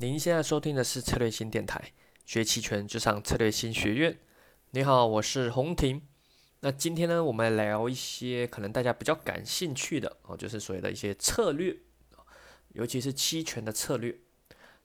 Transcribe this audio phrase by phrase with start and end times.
[0.00, 1.92] 您现在收听的是策略新电台，
[2.24, 4.16] 学期权就上策略新学院。
[4.70, 6.00] 你好，我是洪婷。
[6.60, 11.76] 那今天呢，我们来聊一些可能大家比较感兴趣的哦，就是所谓的一些策略，
[12.72, 14.18] 尤其是期权的策略。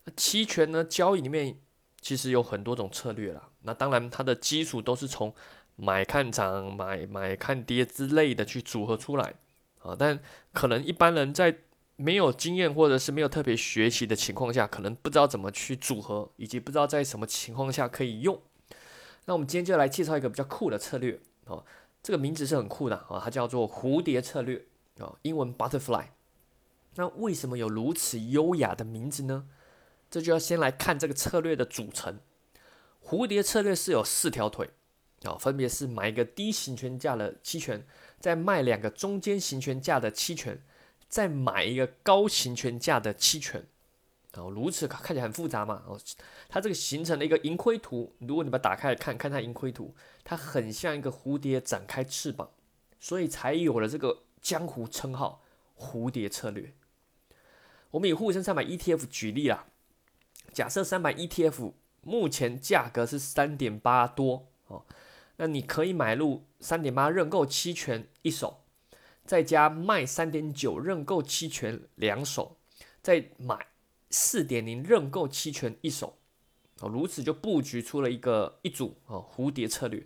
[0.04, 1.62] 那期权呢，交易里面
[2.02, 3.52] 其实有很多种策略啦。
[3.62, 5.34] 那当然，它的基础都是从
[5.78, 9.36] 买看涨、买买看跌之类的去组合出来
[9.80, 9.96] 啊。
[9.98, 10.20] 但
[10.52, 11.60] 可能一般人在
[11.98, 18.42] 没有经验或者是没有特别学习的情况下，可能不知道怎么去组合，以及不知道在什么情况下可以用。
[19.26, 21.66] 那我们今天就来介绍一个比较酷的策略哦，
[22.04, 24.66] 这个名字是很酷的啊，它叫做蝴蝶策略
[25.00, 26.06] 啊，英文 butterfly。
[26.96, 29.48] 那为什么有如此优雅的名字呢？
[30.10, 32.20] 这就要先来看这个策略的组成。
[33.04, 34.70] 蝴蝶策略是有四条腿
[35.24, 37.86] 啊，分别是买一个低行权价的期权，
[38.20, 40.62] 再卖两个中间行权价的期权。
[41.16, 43.66] 再买一个高行权价的期权，
[44.34, 45.98] 哦，如此看起来很复杂嘛，哦，
[46.50, 52.50] 它这个形成的一个盈亏图，如果你把它打开来看，看它盈亏图，它很像一个蝴蝶展开翅膀，
[53.00, 55.42] 所以才有了这个江湖称号——
[55.80, 56.74] 蝴蝶策略。
[57.92, 59.68] 我们以沪深三百 ETF 举例啦，
[60.52, 61.72] 假设三百 ETF
[62.02, 64.84] 目前价格是三点八多哦，
[65.38, 68.65] 那你可以买入三点八认购期权一手。
[69.26, 72.58] 再加卖三点九认购期权两手，
[73.02, 73.68] 再买
[74.12, 76.18] 四点零认购期权一手，
[76.80, 80.06] 哦，如此就布局出了一个一组哦蝴蝶策略。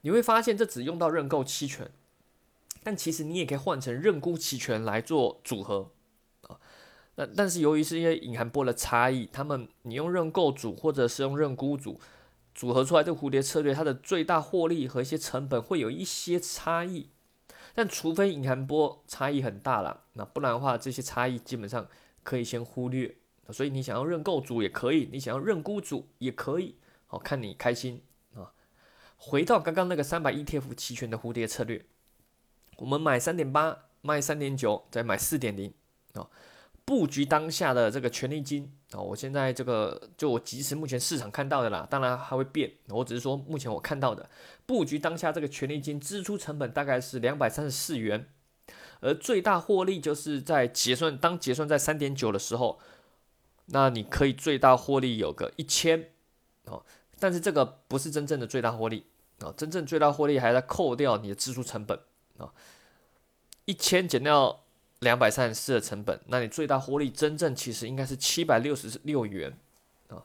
[0.00, 1.90] 你会发现这只用到认购期权，
[2.82, 5.92] 但其实你也可以换成认沽期权来做组合
[6.42, 6.58] 啊。
[7.16, 12.00] 那但是由于是因为隐含波的差异，他们你用认购组或者是用认沽组
[12.54, 17.10] 组合出来这蝴蝶策略，它的最大获利和一些成本会有一些差异。
[17.78, 21.86] 但除非隐含波差异很大了，那不然的话，这些差异基本上
[22.24, 23.14] 可以先忽略。
[23.50, 26.74] 所以你想要认购组也可以，你想要认沽组也可以，
[27.06, 28.02] 好看你开心
[28.34, 28.50] 啊。
[29.16, 31.84] 回到刚刚那个三百 ETF 期权的蝴蝶策略，
[32.78, 35.72] 我们买三点八，卖三点九，再买四点零
[36.14, 36.28] 啊。
[36.84, 44.30] 布局当下的这个权利金啊，我现在这个就我即时目前市场看到的啦，当然还会变，我只是说目前我看到的
[44.64, 48.30] 布局当下这个权利金支出成本大概是两百三十四元，
[49.00, 52.78] 而最大获利就是在结算当结算在三点九的时候，
[53.66, 56.10] 那你可以最大获利有个一千
[56.64, 56.82] 哦，
[57.18, 59.04] 但是这个不是真正的最大获利
[59.40, 62.00] 啊，真正最大获利还在扣掉你的支出成本
[62.38, 62.54] 啊，
[63.66, 64.64] 一千减掉。
[65.00, 69.56] 两百三十四的成本，那你最大获利真正其实应该是七百六十六元
[70.08, 70.24] 啊。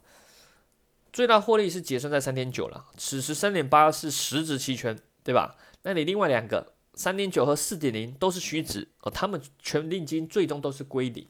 [1.11, 5.55] 最大获利是结算在三点九了，此时三点八是实值期权，对吧？
[5.83, 11.27] 那你另外两个三点九和四点零都是虚值哦，他们全定金最终都是归零。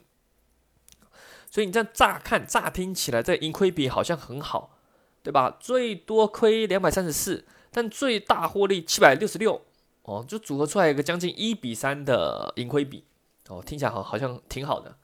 [1.52, 4.78] 所以你这样乍看乍听起来，这盈亏比好像很好，
[5.22, 5.58] 对吧？
[5.60, 9.62] 最多亏两百三十四，但最大获利七百六十六
[10.04, 13.04] 哦，就组合出来一个将近一比三的盈亏比。
[13.50, 14.98] 哦，听起来好好像挺好的，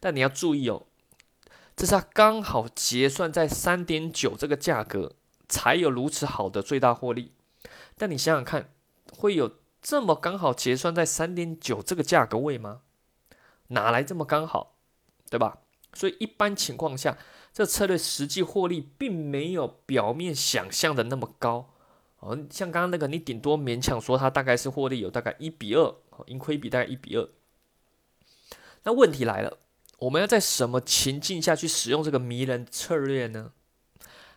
[0.00, 0.86] 但你要注意哦，
[1.76, 5.12] 这是它刚好结算在三点九这个价格，
[5.48, 7.32] 才有如此好的最大获利。
[7.96, 8.72] 但你想想看，
[9.16, 12.80] 会有这么刚好结算在三点九这个价格位吗？
[13.68, 14.76] 哪来这么刚好，
[15.30, 15.58] 对吧？
[15.92, 17.16] 所以一般情况下，
[17.52, 21.70] 这策略实际获利并没有表面想象的那么高。
[22.20, 25.94] 哦，像刚刚那个，你顶多勉强说它大概是获利有大概一比二，
[26.26, 27.28] 盈亏比大概一比二。
[28.84, 29.58] 那问题来了，
[29.98, 33.52] 我们要在什么情境下去使用这个迷人策略呢？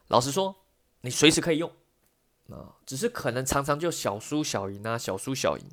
[0.07, 0.55] 老实说，
[1.01, 1.69] 你随时可以用
[2.49, 5.65] 啊，只是可能常常就小输小赢啊，小输小赢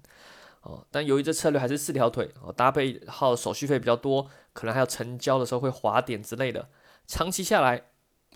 [0.62, 0.84] 哦。
[0.90, 6.68] 但由于这策略还是四条腿哦，搭配耗手续费比较多，可能还有成交的时候会滑点之类的，
[7.06, 7.90] 长期下来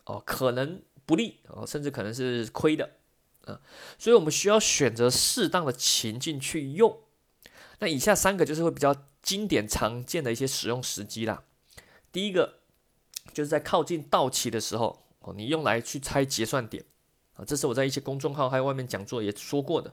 [0.05, 2.91] 哦，可能不利哦，甚至可能是亏的
[3.47, 3.61] 啊。
[3.99, 7.01] 所以我们需要选择适当的情境去用。
[7.81, 11.45] 那以下三个就是会比较经典常见的一些使用时机啦。
[12.11, 12.61] 第一个
[13.33, 16.85] 就是在靠近到期的时候哦，你用来去猜结算点
[17.35, 19.93] 啊，这是我在一些公众号还有外面讲座也说过的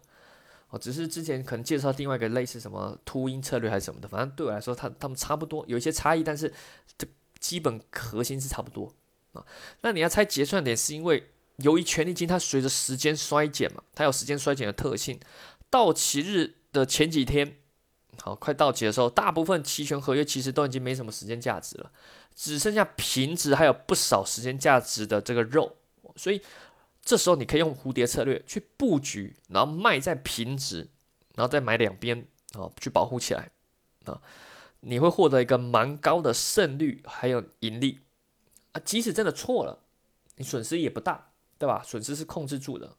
[0.69, 0.79] 哦。
[0.79, 6.51] 只是之前可能介绍另外一个类似什么秃鹰策略还是什么的，反正对我来说，它它们差不多，有一些差异，但是
[6.97, 7.05] 这
[7.39, 8.91] 基本核心是差不多
[9.33, 9.45] 啊。
[9.81, 15.19] 那你要猜结算点，是因为由于权利金它随着时间衰减嘛，它有时间衰减的特性，
[15.69, 17.57] 到期日的前几天。
[18.21, 21.91] 好，快到期的时候，大部分期权合约其实都已经没什么时间价值了，
[22.33, 25.75] 只剩下平值还有不少时间价值的这个肉，
[26.15, 26.41] 所以
[27.03, 30.87] 这时候你可以用蝴蝶策略去布局，然后卖在平值，
[31.35, 33.51] 然后再买两边啊，去保护起来
[34.05, 34.19] 啊，
[34.79, 37.99] 你会获得一个蛮高的胜率还有盈利
[38.71, 39.79] 啊，即使真的错了，
[40.37, 41.83] 你损失也不大，对吧？
[41.85, 42.95] 损失是控制住的。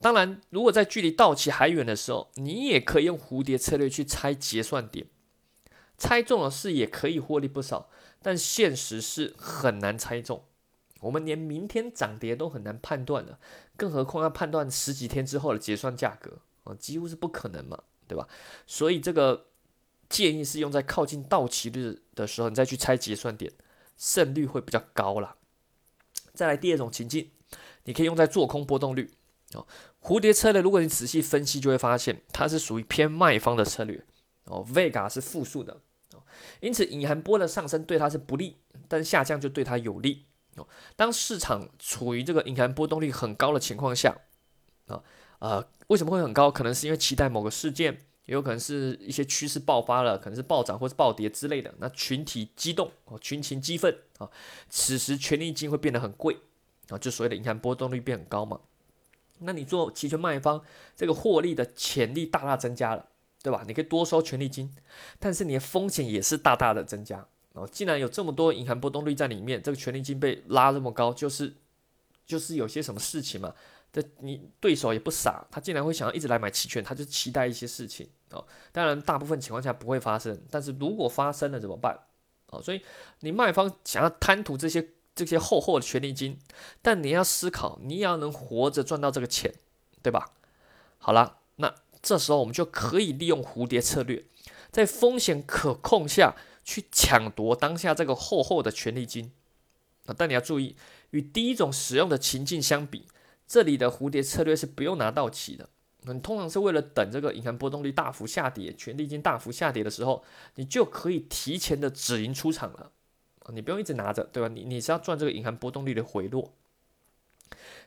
[0.00, 5.06] 当然，如果在距离到期还远的时候，你也可以用蝴蝶策略去猜结算点，
[5.96, 7.90] 猜中了是也可以获利不少，
[8.22, 10.44] 但现实是很难猜中。
[11.00, 13.38] 我们连明天涨跌都很难判断的，
[13.76, 18.28] 更何况要判断十几天之后的结算价格啊，几乎是不可能嘛，对吧？
[18.66, 19.46] 所以这个
[20.08, 23.52] 建议是用在靠近到期日的时候，你再去猜结算点，
[23.96, 25.36] 胜率会比较高啦。
[26.34, 27.30] 再来第二种情境，
[27.84, 29.10] 你可以用在做空波动率
[29.54, 29.66] 哦。
[30.00, 34.04] 蝴蝶策略，如果你仔细分析，就会发现它是属于偏卖方的策略
[34.44, 34.64] 哦。
[34.66, 35.80] Vega 是负数的
[36.14, 36.22] 哦，
[36.60, 38.56] 因此隐含波的上升对它是不利，
[38.86, 40.24] 但下降就对它有利
[40.56, 40.66] 哦。
[40.96, 44.16] 当市场处于这个隐含波动率很高的情况下
[44.86, 45.02] 啊，
[45.40, 46.50] 呃，为什么会很高？
[46.50, 47.92] 可能是因为期待某个事件，
[48.24, 51.74] 也有可能是一些趋势爆发了，可能是暴涨或是暴跌之类的。
[51.78, 54.30] 那群体激动哦，群情激愤啊，
[54.70, 56.38] 此时权利金会变得很贵
[56.88, 58.60] 啊，就所谓的隐含波动率变很高嘛。
[59.40, 60.62] 那你做期权卖方，
[60.96, 63.06] 这个获利的潜力大大增加了，
[63.42, 63.64] 对吧？
[63.66, 64.74] 你可以多收权利金，
[65.18, 67.26] 但是你的风险也是大大的增加。
[67.52, 71.54] 哦，既然有这么多隐含波动率在里面，这个权利金被拉这么高，就是
[72.26, 73.54] 就是有些什么事情嘛。
[73.92, 78.44] 这你对手也不傻，他竟然会想要一直来买期权，他就期待一些事情哦。
[78.70, 81.98] 当然，大部分情况下不会发生，但是如果发生了怎么办？
[82.48, 82.82] 哦，所以
[83.20, 84.86] 你卖方想要贪图这些。
[85.24, 86.38] 这些厚厚的权利金，
[86.80, 89.52] 但你要思考，你也要能活着赚到这个钱，
[90.02, 90.32] 对吧？
[90.98, 94.24] 好了，那这时候我们就可以利用蝴蝶策略，
[94.70, 99.32] 在风险可控下去抢夺当下这个厚厚的权利金
[100.06, 100.14] 啊！
[100.16, 100.76] 但你要注意，
[101.10, 103.06] 与第一种使用的情境相比，
[103.46, 105.68] 这里的蝴蝶策略是不用拿到期的，
[106.02, 110.24] 你通常是为了等这个银行波动率大幅下跌、权利金大幅下跌的时候，
[110.54, 112.92] 你就可以提前的止盈出场了。
[113.52, 114.48] 你不用一直拿着，对吧？
[114.48, 116.54] 你你是要赚这个银行波动率的回落。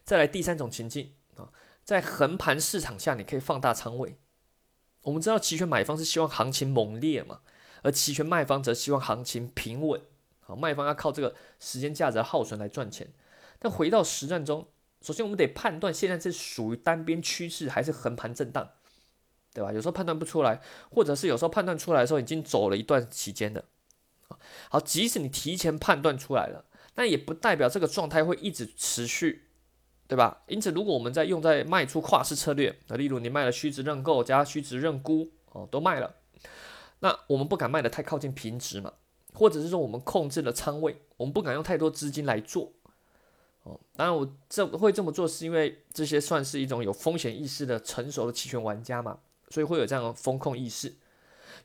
[0.04, 1.50] 再来第三种情境啊，
[1.84, 4.18] 在横盘市场下，你可以放大仓位。
[5.04, 7.42] 我们知道期权买方是希望行情猛烈嘛，
[7.84, 10.02] 而期权卖方则希望行情平稳。
[10.40, 13.14] 好，卖方要靠这个时间价值的耗损来赚钱。
[13.60, 14.68] 但回到实战中，
[15.02, 18.70] 首先我们得判断现在是属于单边趋势还是横盘震荡，
[19.54, 19.72] 对吧？
[19.72, 23.66] 有时候判断不出来，或者是有时候判断出来的时候已经走了一段期间的。
[24.72, 26.64] 好，即使你提前判断出来了，
[26.96, 29.50] 那也不代表这个状态会一直持续，
[30.08, 30.44] 对吧？
[30.48, 36.16] 因此，如果我们在用在卖出跨市策略，那例如你卖了虚值认购加虚值认沽，哦，都卖了，
[37.02, 38.94] 那我们不敢卖的太靠近平值嘛，
[39.34, 42.72] 或者是说我们控制了仓位，我们不敢用太多资金来做，
[43.64, 49.20] 哦，当然我这会这么做是因为这些算是一种有风险意识的成熟的期权玩家嘛，
[49.50, 50.96] 所以会有这样的风控意识，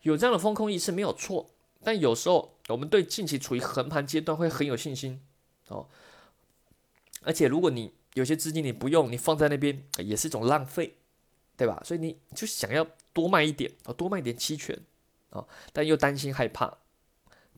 [0.03, 1.51] 有这样的风控意识没有错。
[1.85, 5.21] 但有时候我们对近期处于横盘阶段会很有信心
[5.69, 5.89] 哦，
[7.23, 10.97] 而且如果你有些资金你不用，你放在那边也是一种浪费，
[11.57, 11.81] 对吧？
[11.85, 14.79] 所以你就想要多卖一点哦，多卖点期权
[15.31, 16.79] 哦，但又担心害怕。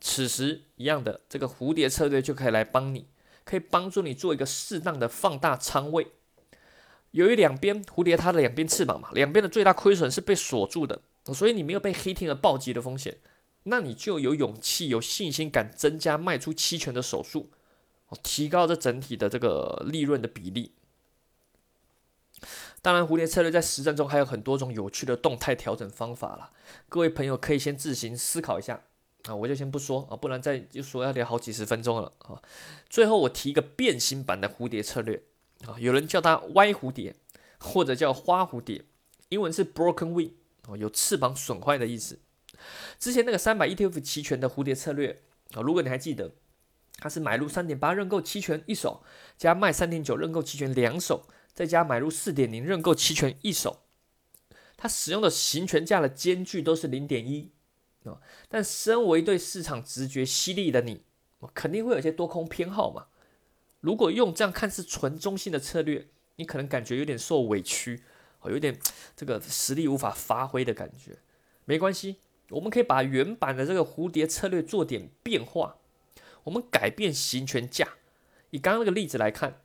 [0.00, 3.06] 此时一样的这个蝴蝶策略就可以来帮你，
[3.44, 6.08] 可以帮助你做一个适当的放大仓位。
[7.12, 11.00] 由于两边蝴蝶它的两边翅膀嘛，两边的最大亏损是被锁住的，
[11.32, 13.16] 所以你没有被黑天鹅暴击的风险。
[13.68, 17.50] 那你就有勇气、有信心，敢增加卖出期权的手数，
[18.08, 20.72] 哦，提高这整体的这个利润的比例。
[22.80, 26.52] 当然，蝴蝶策略在实战中还有很多种有趣的动态调整方法了，
[26.88, 28.84] 各位朋友可以先自行思考一下
[29.24, 32.40] 啊，我就先不说啊，不然再就说要聊好几十分钟了啊。
[32.88, 35.20] 最后我提一个变形版的蝴蝶策略
[35.66, 37.16] 啊，有人叫它歪蝴蝶，
[37.58, 38.84] 或者叫花蝴蝶，
[39.30, 40.30] 英文是 broken wing，
[40.68, 42.20] 哦，有翅膀损坏的意思。
[42.98, 45.22] 之前那个三百 ETF 期权的蝴蝶策略
[45.52, 46.32] 啊，如果你还记得，
[46.98, 49.02] 它是买入三点八认购期权一手，
[49.36, 53.84] 加卖三点九认购期权两手，再加买入四点零认购期权一手，
[54.76, 57.52] 它使用的行权价的间距都是零点一
[58.04, 58.20] 啊。
[58.48, 61.04] 但身为对市场直觉犀利的你，
[61.54, 63.06] 肯定会有些多空偏好嘛。
[63.80, 68.02] 如果用这样看似纯中性的策略，你可能感觉有点受委屈，
[68.40, 68.76] 哦，有点
[69.16, 71.16] 这个实力无法发挥的感觉。
[71.64, 72.16] 没关系。
[72.50, 75.76] 我们可以把原版的这个蝴蝶策略做点变化，
[76.44, 77.86] 我们改变行权价。
[78.50, 79.60] 以刚刚那个例子来看，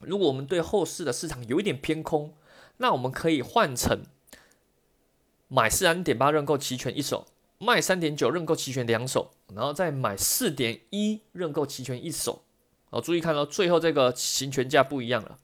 [0.00, 2.34] 如果我们对后市的市场有一点偏空，
[2.76, 4.04] 那我们可以换成
[5.48, 7.26] 买三点八认购期权一手，
[7.58, 12.44] 卖三点九认购期权两手，然后再买四点一认购期权一手。
[12.90, 15.40] 哦，注意看到最后这个行权价不一样了。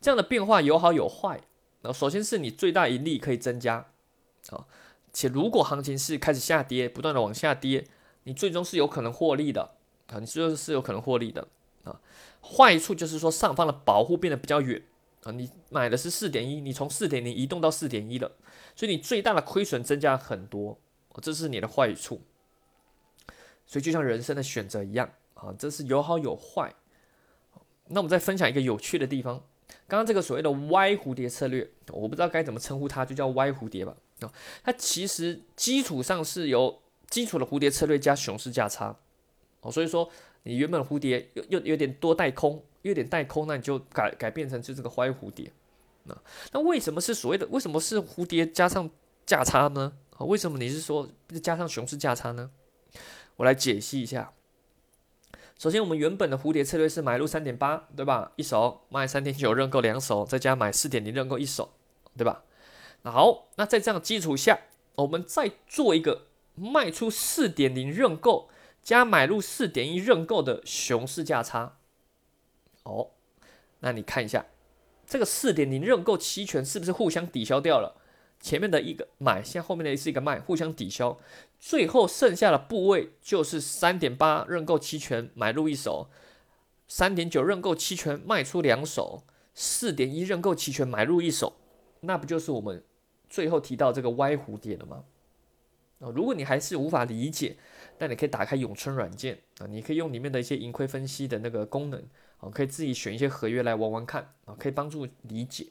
[0.00, 1.40] 这样的变化有好有坏。
[1.82, 3.88] 那首先是你最大盈利可以增加，
[4.48, 4.68] 好。
[5.18, 7.86] 且如果行情是开始下跌，不断的往下跌，
[8.24, 9.70] 你最终是有可能获利的
[10.08, 11.48] 啊，你是是有可能获利的
[11.84, 11.98] 啊。
[12.42, 14.82] 坏处就是说上方的保护变得比较远
[15.22, 18.30] 啊，你买的是四点一，你从四点零移动到四点一了，
[18.74, 20.78] 所以你最大的亏损增加很多，
[21.22, 22.20] 这是你的坏处。
[23.64, 26.74] 所以就像人生的选择一样啊，这是有好有坏。
[27.88, 29.42] 那我们再分享一个有趣的地方，
[29.88, 33.96] 刚刚这个所谓的 Y 蝴蝶策略，我不知道该怎么称呼它，就叫 Y 蝴蝶吧。
[34.20, 34.32] 啊，
[34.62, 38.96] 它其实基础上是由基础的蝴蝶策略加熊市价差。
[39.60, 40.10] 哦，所以说
[40.44, 45.52] 你原本蝴蝶又又有点多带空，有点带空，那你就改改变成就这个 Y 蝴蝶。
[46.04, 46.16] 那
[46.52, 48.88] 那为什么是所谓的为什么是蝴蝶加上
[49.24, 49.92] 价差呢？
[50.16, 51.08] 啊，为什么你是说
[51.42, 52.50] 加上熊市价差呢？
[53.36, 54.32] 我来解析一下。
[55.58, 58.30] 首先，我们原本的蝴蝶策略是买入三点八，对吧？
[58.36, 61.72] 一手卖三点九，认购两手，再加买四点零，认购一手，
[62.16, 62.44] 对吧？
[63.02, 64.60] 好，那在这样基础下，
[64.96, 68.48] 我们再做一个卖出四点零认购
[68.82, 71.78] 加买入四点一认购的熊市价差。
[72.82, 73.10] 哦，
[73.80, 74.46] 那你看一下，
[75.06, 78.00] 这个四点零认购期权是不是互相抵消掉了？
[78.38, 81.18] 前面的一个买，现在后面的是一个卖，互相抵消，
[81.58, 86.10] 最后剩下的部位就是三点八认购期权买入一手，
[86.86, 89.22] 三点九认购期权卖出两手，
[89.54, 91.54] 四点一认购期权买入一手，
[92.00, 92.82] 那不就是我们
[93.28, 95.04] 最后提到这个歪蝴蝶了吗？
[96.00, 97.56] 啊，如果你还是无法理解，
[97.98, 102.02] 那你可以打开永春软件啊，你可以用里面的一些盈亏分析的那个功能
[102.38, 105.66] 啊，可以自己选一些合约来玩玩看啊，可以帮助理解。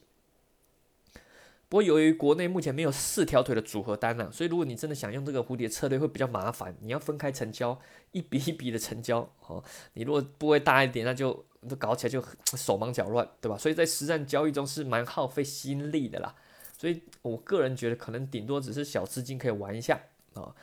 [1.68, 7.80] 不过由于国内目前没有四条腿的组合单啊，所以如果你真的想用这个蝴蝶策略会比较麻烦，你要分开成交，
[8.12, 9.64] 一笔一笔的成交哦。
[9.94, 11.44] 你如果部位大一点，那就
[11.80, 12.24] 搞起来就
[12.56, 13.58] 手忙脚乱，对吧？
[13.58, 16.36] 所以在实战交易中是蛮耗费心力的啦。
[16.78, 20.00] 所以我个人觉得可能顶多只是小资金可以玩一下
[20.36, 20.54] 啊，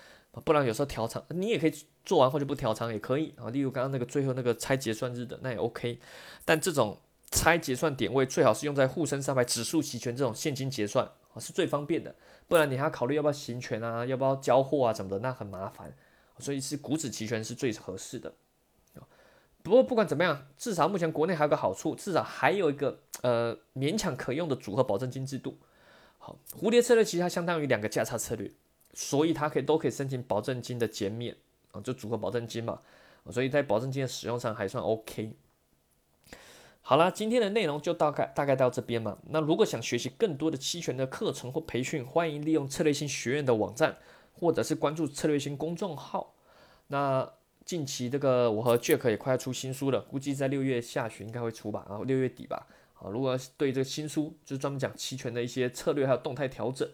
[0.44, 3.50] 不然有时候调仓你也可以做完或者不调仓也可以啊。
[3.50, 5.98] 例如刚刚那个最后那个拆结算日的那也 OK，
[6.44, 6.96] 但这种。
[7.32, 12.14] 拆结算点位最好是用在沪深三百指数期权这种现金结算啊，是最方便的。
[12.46, 15.92] 不然你还要考虑要不要行权啊，要不要交货啊什么的，那很麻烦。
[16.38, 18.32] 所以是股指期权是最合适的。
[19.62, 25.56] 不过不管怎么样，至少目前国内还有个好处，至少还有一个呃勉强可用的组合保证金制度。
[26.18, 28.50] 好，蝴蝶策略其实它相当于两个价差策略，
[28.92, 31.36] 所以它可以都可以申请保证金的减免
[31.70, 32.80] 啊，就组合保证金嘛。
[33.30, 35.32] 所以在保证金的使用上还算 OK。
[36.84, 39.16] 好了，今天的内容就大概大概到这边嘛。
[39.28, 43.96] 那如果想学习更多的期权的课程或培训，欢迎利用策略性学院的网站，
[44.32, 46.34] 或者是关注策略性公众号。
[46.88, 47.32] 那
[47.64, 52.66] 近期这个我和 Jack 也快要出新书了，估计在六月下旬应该会出吧，然后六月底吧。
[52.94, 56.86] 啊，如果对这个新书就是专门讲期权的一些策略还有动态调整，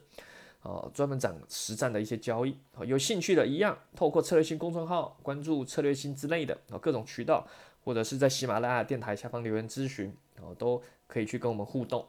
[0.61, 7.49] 啊，专门讲实战的一些交易，啊，有兴趣的一样，透过策略性公众号关注策略性之类的啊各种渠道。
[7.89, 12.07] 或者是在喜马拉雅电台下方留言咨询，然后，都可以去跟我们互动。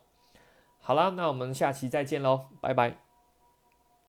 [0.78, 3.09] 好了，那我们下期再见喽，拜拜。